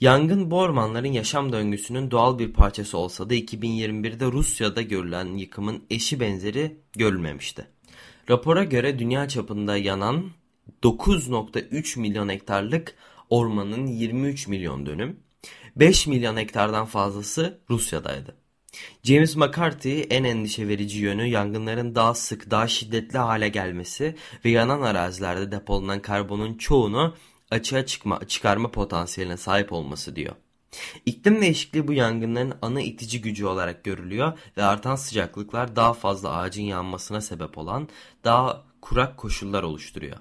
Yangın 0.00 0.50
bu 0.50 0.58
ormanların 0.58 1.12
yaşam 1.12 1.52
döngüsünün 1.52 2.10
doğal 2.10 2.38
bir 2.38 2.52
parçası 2.52 2.98
olsa 2.98 3.30
da 3.30 3.34
2021'de 3.34 4.26
Rusya'da 4.26 4.82
görülen 4.82 5.36
yıkımın 5.36 5.84
eşi 5.90 6.20
benzeri 6.20 6.76
görülmemişti. 6.92 7.66
Rapora 8.30 8.64
göre 8.64 8.98
dünya 8.98 9.28
çapında 9.28 9.76
yanan 9.76 10.30
9.3 10.82 12.00
milyon 12.00 12.28
hektarlık 12.28 12.94
ormanın 13.30 13.86
23 13.86 14.48
milyon 14.48 14.86
dönüm, 14.86 15.20
5 15.76 16.06
milyon 16.06 16.36
hektardan 16.36 16.86
fazlası 16.86 17.60
Rusya'daydı. 17.70 18.36
James 19.02 19.36
McCarthy 19.36 20.06
en 20.10 20.24
endişe 20.24 20.68
verici 20.68 20.98
yönü 20.98 21.26
yangınların 21.26 21.94
daha 21.94 22.14
sık, 22.14 22.50
daha 22.50 22.68
şiddetli 22.68 23.18
hale 23.18 23.48
gelmesi 23.48 24.14
ve 24.44 24.50
yanan 24.50 24.82
arazilerde 24.82 25.52
depolanan 25.52 26.02
karbonun 26.02 26.54
çoğunu 26.54 27.14
açığa 27.50 27.86
çıkma, 27.86 28.20
çıkarma 28.28 28.70
potansiyeline 28.70 29.36
sahip 29.36 29.72
olması 29.72 30.16
diyor. 30.16 30.34
İklim 31.06 31.42
değişikliği 31.42 31.88
bu 31.88 31.92
yangınların 31.92 32.54
ana 32.62 32.80
itici 32.80 33.20
gücü 33.20 33.46
olarak 33.46 33.84
görülüyor 33.84 34.38
ve 34.56 34.62
artan 34.62 34.96
sıcaklıklar 34.96 35.76
daha 35.76 35.92
fazla 35.92 36.36
ağacın 36.36 36.62
yanmasına 36.62 37.20
sebep 37.20 37.58
olan 37.58 37.88
daha 38.24 38.64
kurak 38.80 39.16
koşullar 39.16 39.62
oluşturuyor. 39.62 40.16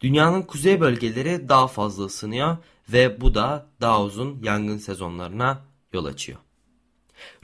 Dünyanın 0.00 0.42
kuzey 0.42 0.80
bölgeleri 0.80 1.48
daha 1.48 1.66
fazla 1.68 2.04
ısınıyor 2.04 2.56
ve 2.92 3.20
bu 3.20 3.34
da 3.34 3.66
daha 3.80 4.02
uzun 4.02 4.42
yangın 4.42 4.78
sezonlarına 4.78 5.64
yol 5.92 6.04
açıyor. 6.04 6.38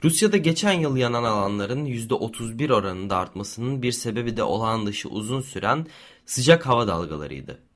Rusya'da 0.03 0.37
geçen 0.37 0.71
yıl 0.71 0.97
yanan 0.97 1.23
alanların 1.23 1.85
%31 1.85 2.73
oranında 2.73 3.17
artmasının 3.17 3.81
bir 3.81 3.91
sebebi 3.91 4.37
de 4.37 4.43
olağan 4.43 4.85
dışı 4.85 5.09
uzun 5.09 5.41
süren 5.41 5.87
sıcak 6.25 6.67
hava 6.67 6.87
dalgalarıydı. 6.87 7.68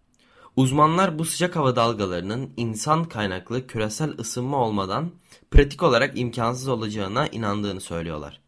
Uzmanlar 0.56 1.20
bu 1.20 1.26
sıcak 1.26 1.56
hava 1.56 1.76
dalgalarının 1.76 2.54
insan 2.58 3.04
kaynaklı 3.04 3.68
küresel 3.68 4.18
ısınma 4.20 4.58
olmadan 4.58 5.12
pratik 5.52 5.84
olarak 5.84 6.18
imkansız 6.20 6.68
olacağına 6.68 7.28
inandığını 7.28 7.82
söylüyorlar. 7.82 8.42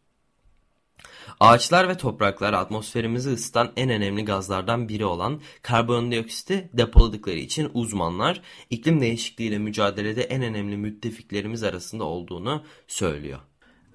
Ağaçlar 1.39 1.89
ve 1.89 1.97
topraklar 1.97 2.53
atmosferimizi 2.53 3.29
ısıtan 3.29 3.71
en 3.75 3.89
önemli 3.89 4.25
gazlardan 4.25 4.89
biri 4.89 5.05
olan 5.05 5.41
karbondioksiti 5.61 6.69
depoladıkları 6.73 7.37
için 7.37 7.71
uzmanlar 7.73 8.41
iklim 8.69 9.01
değişikliğiyle 9.01 9.57
mücadelede 9.57 10.23
en 10.23 10.41
önemli 10.43 10.77
müttefiklerimiz 10.77 11.63
arasında 11.63 12.03
olduğunu 12.03 12.63
söylüyor. 12.87 13.39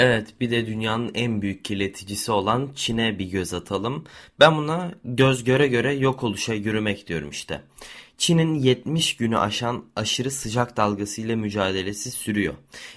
Evet 0.02 0.35
bir 0.40 0.50
de 0.50 0.66
dünyanın 0.66 1.11
en 1.14 1.42
büyük 1.42 1.64
kirleticisi 1.64 2.33
olan 2.33 2.71
Çin'e 2.75 3.19
bir 3.19 3.25
göz 3.25 3.54
atalım. 3.54 4.04
Ben 4.38 4.57
buna 4.57 4.95
göz 5.04 5.45
göre 5.45 5.69
göre 5.69 5.95
yok 5.95 6.25
oluşa 6.25 6.54
yürümek 6.54 7.07
diyorum 7.07 7.30
işte. 7.30 7.61
Çin'in 8.19 8.54
70 8.54 9.16
günü 9.16 9.38
aşan 9.38 9.85
aşırı 9.97 10.30
sıcak 10.30 10.76
dalgasıyla 10.76 11.37
mücadelesi 11.37 12.11
sürüyor. 12.11 12.54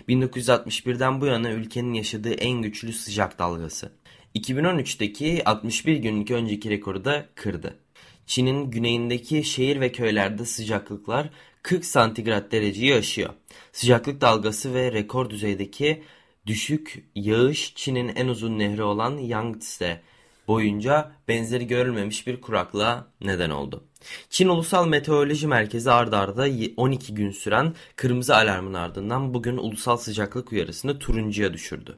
1961'den 0.09 1.21
bu 1.21 1.25
yana 1.25 1.51
ülkenin 1.51 1.93
yaşadığı 1.93 2.33
en 2.33 2.61
güçlü 2.61 2.93
sıcak 2.93 3.39
dalgası. 3.39 3.91
2013'teki 4.35 5.43
61 5.45 5.95
günlük 5.95 6.31
önceki 6.31 6.69
rekoru 6.69 7.05
da 7.05 7.25
kırdı. 7.35 7.77
Çin'in 8.25 8.71
güneyindeki 8.71 9.43
şehir 9.43 9.81
ve 9.81 9.91
köylerde 9.91 10.45
sıcaklıklar 10.45 11.29
40 11.63 11.85
santigrat 11.85 12.51
dereceyi 12.51 12.95
aşıyor. 12.95 13.29
Sıcaklık 13.71 14.21
dalgası 14.21 14.73
ve 14.73 14.91
rekor 14.91 15.29
düzeydeki 15.29 16.03
düşük 16.47 17.03
yağış 17.15 17.75
Çin'in 17.75 18.07
en 18.15 18.27
uzun 18.27 18.59
nehri 18.59 18.83
olan 18.83 19.17
Yangtze 19.17 20.01
boyunca 20.47 21.11
benzeri 21.27 21.67
görülmemiş 21.67 22.27
bir 22.27 22.41
kuraklığa 22.41 23.07
neden 23.21 23.49
oldu. 23.49 23.83
Çin 24.29 24.47
Ulusal 24.47 24.87
Meteoroloji 24.87 25.47
Merkezi 25.47 25.91
ard 25.91 26.13
arda 26.13 26.47
12 26.77 27.13
gün 27.13 27.31
süren 27.31 27.75
kırmızı 27.95 28.35
alarmın 28.35 28.73
ardından 28.73 29.33
bugün 29.33 29.57
ulusal 29.57 29.97
sıcaklık 29.97 30.51
uyarısını 30.51 30.99
turuncuya 30.99 31.53
düşürdü. 31.53 31.97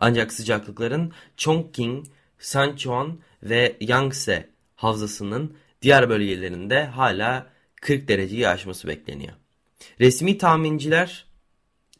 Ancak 0.00 0.32
sıcaklıkların 0.32 1.12
Chongqing, 1.36 2.06
Sichuan 2.38 3.18
ve 3.42 3.76
Yangtze 3.80 4.50
havzasının 4.76 5.56
diğer 5.82 6.08
bölgelerinde 6.08 6.84
hala 6.84 7.46
40 7.80 8.08
dereceyi 8.08 8.48
aşması 8.48 8.88
bekleniyor. 8.88 9.32
Resmi 10.00 10.38
tahminciler 10.38 11.26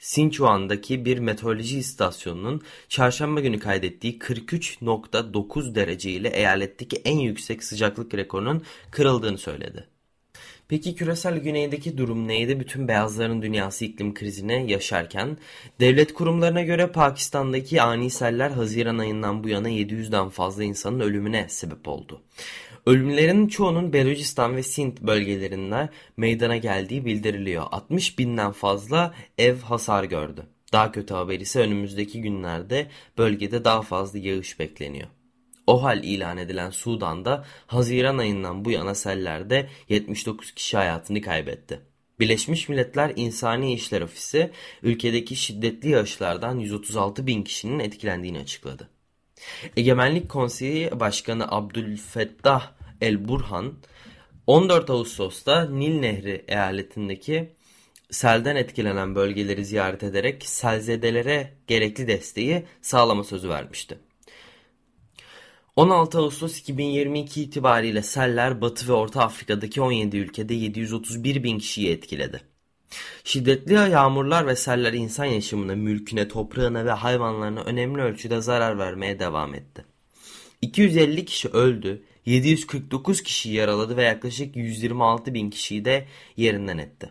Sichuan'daki 0.05 1.05
bir 1.05 1.19
meteoroloji 1.19 1.79
istasyonunun 1.79 2.63
çarşamba 2.89 3.41
günü 3.41 3.59
kaydettiği 3.59 4.19
43.9 4.19 5.75
derece 5.75 6.11
ile 6.11 6.29
eyaletteki 6.29 6.97
en 6.97 7.19
yüksek 7.19 7.65
sıcaklık 7.65 8.15
rekorunun 8.15 8.63
kırıldığını 8.91 9.39
söyledi. 9.39 9.89
Peki 10.69 10.95
küresel 10.95 11.39
güneydeki 11.39 11.99
durum 11.99 12.29
neydi? 12.29 12.61
Bütün 12.61 12.89
beyazların 12.89 13.43
dünyası 13.43 13.85
iklim 13.85 14.15
krizine 14.15 14.65
yaşarken 14.67 15.39
devlet 15.81 16.15
kurumlarına 16.15 16.63
göre 16.63 16.87
Pakistan'daki 16.87 17.83
ani 17.83 18.11
seller 18.11 18.51
Haziran 18.51 18.99
ayından 18.99 19.45
bu 19.45 19.49
yana 19.49 19.71
700'den 19.71 20.29
fazla 20.29 20.65
insanın 20.65 21.01
ölümüne 21.01 21.47
sebep 21.49 21.89
oldu. 21.89 22.23
Ölümlerin 22.87 23.49
çoğunun 23.49 23.93
Belucistan 23.93 24.57
ve 24.57 24.63
Sint 24.63 25.01
bölgelerinde 25.01 25.89
meydana 26.17 26.57
geldiği 26.57 27.05
bildiriliyor. 27.05 27.65
60 27.71 28.19
binden 28.19 28.53
fazla 28.53 29.15
ev 29.39 29.57
hasar 29.57 30.05
gördü. 30.05 30.47
Daha 30.73 30.93
kötü 30.93 31.15
haber 31.15 31.41
ise 31.41 31.61
önümüzdeki 31.61 32.21
günlerde 32.21 32.87
bölgede 33.19 33.65
daha 33.65 33.83
fazla 33.83 34.19
yağış 34.19 34.59
bekleniyor. 34.59 35.09
OHAL 35.67 36.05
ilan 36.05 36.39
edilen 36.39 36.71
Sudan'da 36.71 37.45
Haziran 37.67 38.19
ayından 38.19 38.65
bu 38.65 38.71
yana 38.71 38.95
sellerde 38.95 39.69
79 39.89 40.53
kişi 40.53 40.77
hayatını 40.77 41.21
kaybetti. 41.21 41.81
Birleşmiş 42.21 42.69
Milletler 42.69 43.13
İnsani 43.17 43.75
İşler 43.75 44.01
Ofisi 44.01 44.51
ülkedeki 44.83 45.37
şiddetli 45.37 45.91
yağışlardan 45.91 46.59
136 46.59 47.27
bin 47.27 47.43
kişinin 47.43 47.79
etkilendiğini 47.79 48.39
açıkladı. 48.39 48.94
Egemenlik 49.77 50.29
Konseyi 50.29 51.01
Başkanı 51.01 51.49
Abdülfettah 51.49 52.73
El-Burhan 53.01 53.75
14 54.47 54.91
Ağustos'ta 54.91 55.69
Nil 55.71 56.01
Nehri 56.01 56.45
eyaletindeki 56.49 57.53
selden 58.11 58.57
etkilenen 58.57 59.15
bölgeleri 59.15 59.65
ziyaret 59.65 60.03
ederek 60.03 60.47
selzedelere 60.47 61.53
gerekli 61.67 62.09
desteği 62.09 62.65
sağlama 62.83 63.25
sözü 63.25 63.49
vermişti. 63.49 63.99
16 65.77 66.19
Ağustos 66.19 66.59
2022 66.59 67.43
itibariyle 67.43 68.03
seller 68.03 68.61
Batı 68.61 68.89
ve 68.89 68.93
Orta 68.93 69.23
Afrika'daki 69.23 69.81
17 69.81 70.17
ülkede 70.17 70.55
731 70.55 71.43
bin 71.43 71.59
kişiyi 71.59 71.91
etkiledi. 71.91 72.54
Şiddetli 73.25 73.73
yağmurlar 73.75 74.47
ve 74.47 74.57
seller 74.57 74.93
insan 74.93 75.25
yaşamına, 75.25 75.75
mülküne, 75.75 76.29
toprağına 76.29 76.85
ve 76.85 76.91
hayvanlarına 76.91 77.61
önemli 77.61 78.03
ölçüde 78.03 78.41
zarar 78.41 78.79
vermeye 78.79 79.19
devam 79.19 79.55
etti. 79.55 79.85
250 80.63 81.25
kişi 81.25 81.49
öldü, 81.49 82.03
749 82.27 83.23
kişi 83.23 83.51
yaraladı 83.51 83.97
ve 83.97 84.03
yaklaşık 84.03 84.57
126 84.57 85.35
bin 85.35 85.51
kişiyi 85.51 85.85
de 85.85 86.07
yerinden 86.37 86.79
etti. 86.79 87.11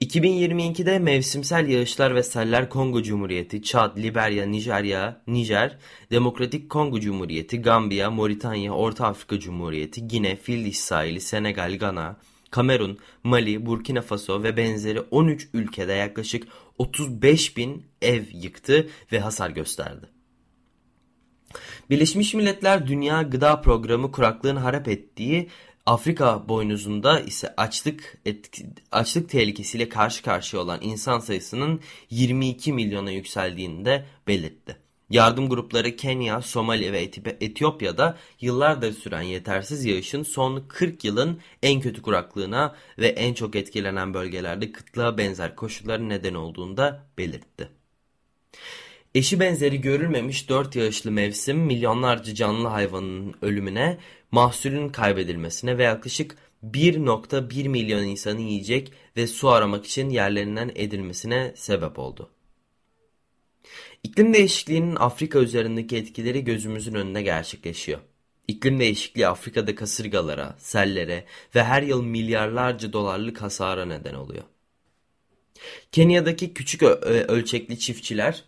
2022'de 0.00 0.98
mevsimsel 0.98 1.68
yağışlar 1.68 2.14
ve 2.14 2.22
seller 2.22 2.68
Kongo 2.68 3.02
Cumhuriyeti, 3.02 3.62
Çad, 3.62 3.96
Liberya, 3.96 4.46
Nijerya, 4.46 5.22
Nijer, 5.26 5.78
Demokratik 6.10 6.70
Kongo 6.70 7.00
Cumhuriyeti, 7.00 7.62
Gambiya, 7.62 8.10
Moritanya, 8.10 8.72
Orta 8.72 9.06
Afrika 9.06 9.40
Cumhuriyeti, 9.40 10.08
Gine, 10.08 10.36
Fil 10.36 10.72
sahili, 10.72 11.20
Senegal, 11.20 11.78
Gana, 11.78 12.16
Kamerun, 12.50 12.98
Mali, 13.24 13.66
Burkina 13.66 14.02
Faso 14.02 14.42
ve 14.42 14.56
benzeri 14.56 15.00
13 15.00 15.48
ülkede 15.54 15.92
yaklaşık 15.92 16.48
35 16.78 17.56
bin 17.56 17.86
ev 18.02 18.22
yıktı 18.32 18.88
ve 19.12 19.20
hasar 19.20 19.50
gösterdi. 19.50 20.06
Birleşmiş 21.90 22.34
Milletler 22.34 22.86
Dünya 22.86 23.22
Gıda 23.22 23.60
Programı 23.60 24.12
kuraklığın 24.12 24.56
harap 24.56 24.88
ettiği 24.88 25.48
Afrika 25.86 26.48
boynuzunda 26.48 27.20
ise 27.20 27.54
açlık 27.56 28.18
etki, 28.26 28.66
açlık 28.92 29.28
tehlikesiyle 29.30 29.88
karşı 29.88 30.22
karşıya 30.22 30.62
olan 30.62 30.78
insan 30.82 31.18
sayısının 31.18 31.80
22 32.10 32.72
milyona 32.72 33.10
yükseldiğini 33.10 33.84
de 33.84 34.06
belirtti. 34.28 34.87
Yardım 35.10 35.48
grupları 35.48 35.96
Kenya, 35.96 36.42
Somali 36.42 36.92
ve 36.92 37.10
Etiyopya'da 37.40 38.16
yıllardır 38.40 38.92
süren 38.92 39.22
yetersiz 39.22 39.84
yağışın 39.84 40.22
son 40.22 40.64
40 40.68 41.04
yılın 41.04 41.40
en 41.62 41.80
kötü 41.80 42.02
kuraklığına 42.02 42.76
ve 42.98 43.08
en 43.08 43.34
çok 43.34 43.56
etkilenen 43.56 44.14
bölgelerde 44.14 44.72
kıtlığa 44.72 45.18
benzer 45.18 45.56
koşulların 45.56 46.08
neden 46.08 46.34
olduğunu 46.34 46.76
da 46.76 47.06
belirtti. 47.18 47.68
Eşi 49.14 49.40
benzeri 49.40 49.80
görülmemiş 49.80 50.48
dört 50.48 50.76
yağışlı 50.76 51.10
mevsim 51.10 51.58
milyonlarca 51.58 52.34
canlı 52.34 52.68
hayvanın 52.68 53.34
ölümüne, 53.42 53.98
mahsulün 54.30 54.88
kaybedilmesine 54.88 55.78
ve 55.78 55.82
yaklaşık 55.82 56.36
1.1 56.64 57.68
milyon 57.68 58.02
insanı 58.02 58.40
yiyecek 58.40 58.92
ve 59.16 59.26
su 59.26 59.48
aramak 59.48 59.86
için 59.86 60.10
yerlerinden 60.10 60.72
edilmesine 60.74 61.52
sebep 61.56 61.98
oldu. 61.98 62.30
İklim 64.02 64.34
değişikliğinin 64.34 64.96
Afrika 64.96 65.38
üzerindeki 65.38 65.96
etkileri 65.96 66.44
gözümüzün 66.44 66.94
önünde 66.94 67.22
gerçekleşiyor. 67.22 68.00
İklim 68.48 68.80
değişikliği 68.80 69.28
Afrika'da 69.28 69.74
kasırgalara, 69.74 70.56
sellere 70.58 71.24
ve 71.54 71.64
her 71.64 71.82
yıl 71.82 72.02
milyarlarca 72.02 72.92
dolarlık 72.92 73.42
hasara 73.42 73.84
neden 73.84 74.14
oluyor. 74.14 74.44
Kenya'daki 75.92 76.54
küçük 76.54 76.82
ölçekli 76.82 77.78
çiftçiler 77.78 78.44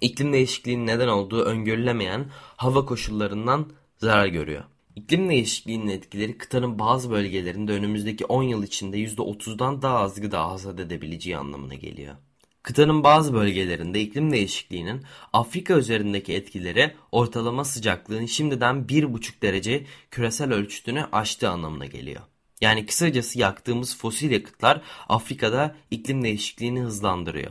iklim 0.00 0.32
değişikliğinin 0.32 0.86
neden 0.86 1.08
olduğu 1.08 1.44
öngörülemeyen 1.44 2.30
hava 2.34 2.84
koşullarından 2.84 3.72
zarar 3.98 4.26
görüyor. 4.26 4.64
İklim 4.96 5.30
değişikliğinin 5.30 5.88
etkileri 5.88 6.38
kıtanın 6.38 6.78
bazı 6.78 7.10
bölgelerinde 7.10 7.72
önümüzdeki 7.72 8.24
10 8.24 8.42
yıl 8.42 8.62
içinde 8.62 8.98
%30'dan 8.98 9.82
daha 9.82 9.98
az 9.98 10.20
gıda 10.20 10.50
hasat 10.50 10.80
edebileceği 10.80 11.36
anlamına 11.36 11.74
geliyor. 11.74 12.14
Kıtanın 12.62 13.04
bazı 13.04 13.34
bölgelerinde 13.34 14.00
iklim 14.00 14.32
değişikliğinin 14.32 15.02
Afrika 15.32 15.74
üzerindeki 15.74 16.34
etkileri 16.34 16.94
ortalama 17.12 17.64
sıcaklığın 17.64 18.26
şimdiden 18.26 18.76
1,5 18.76 19.42
derece 19.42 19.86
küresel 20.10 20.52
ölçütünü 20.52 21.06
aştığı 21.12 21.48
anlamına 21.48 21.86
geliyor. 21.86 22.22
Yani 22.60 22.86
kısacası 22.86 23.38
yaktığımız 23.38 23.96
fosil 23.96 24.30
yakıtlar 24.30 24.82
Afrika'da 25.08 25.76
iklim 25.90 26.24
değişikliğini 26.24 26.80
hızlandırıyor. 26.80 27.50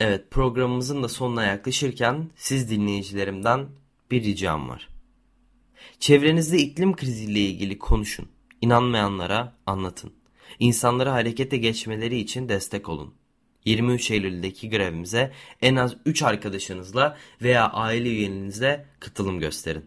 Evet 0.00 0.30
programımızın 0.30 1.02
da 1.02 1.08
sonuna 1.08 1.44
yaklaşırken 1.44 2.30
siz 2.36 2.70
dinleyicilerimden 2.70 3.66
bir 4.10 4.24
ricam 4.24 4.68
var. 4.68 4.88
Çevrenizde 6.00 6.58
iklim 6.58 6.96
kriziyle 6.96 7.40
ilgili 7.40 7.78
konuşun. 7.78 8.28
İnanmayanlara 8.60 9.56
anlatın. 9.66 10.12
İnsanlara 10.58 11.12
harekete 11.12 11.56
geçmeleri 11.56 12.18
için 12.18 12.48
destek 12.48 12.88
olun. 12.88 13.14
23 13.68 14.10
Eylül'deki 14.10 14.70
grevimize 14.70 15.32
en 15.62 15.76
az 15.76 15.94
3 16.06 16.22
arkadaşınızla 16.22 17.16
veya 17.42 17.70
aile 17.70 18.08
üyenizle 18.08 18.86
katılım 19.00 19.40
gösterin. 19.40 19.84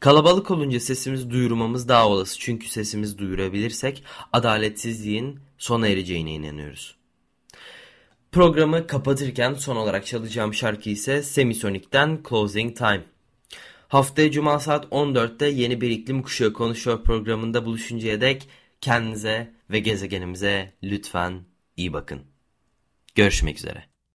Kalabalık 0.00 0.50
olunca 0.50 0.80
sesimizi 0.80 1.30
duyurmamız 1.30 1.88
daha 1.88 2.08
olası 2.08 2.38
çünkü 2.38 2.68
sesimizi 2.68 3.18
duyurabilirsek 3.18 4.04
adaletsizliğin 4.32 5.40
sona 5.58 5.88
ereceğine 5.88 6.32
inanıyoruz. 6.32 6.96
Programı 8.32 8.86
kapatırken 8.86 9.54
son 9.54 9.76
olarak 9.76 10.06
çalacağım 10.06 10.54
şarkı 10.54 10.90
ise 10.90 11.22
Semisonic'ten 11.22 12.22
Closing 12.28 12.76
Time. 12.76 13.04
Haftaya 13.88 14.30
Cuma 14.30 14.58
saat 14.58 14.84
14'te 14.84 15.46
yeni 15.46 15.80
bir 15.80 15.90
iklim 15.90 16.22
kuşağı 16.22 16.52
konuşuyor 16.52 17.04
programında 17.04 17.66
buluşuncaya 17.66 18.20
dek 18.20 18.48
kendinize 18.80 19.52
ve 19.70 19.78
gezegenimize 19.78 20.72
lütfen 20.82 21.40
iyi 21.76 21.92
bakın. 21.92 22.31
Görüşmek 23.14 23.58
üzere. 23.58 23.91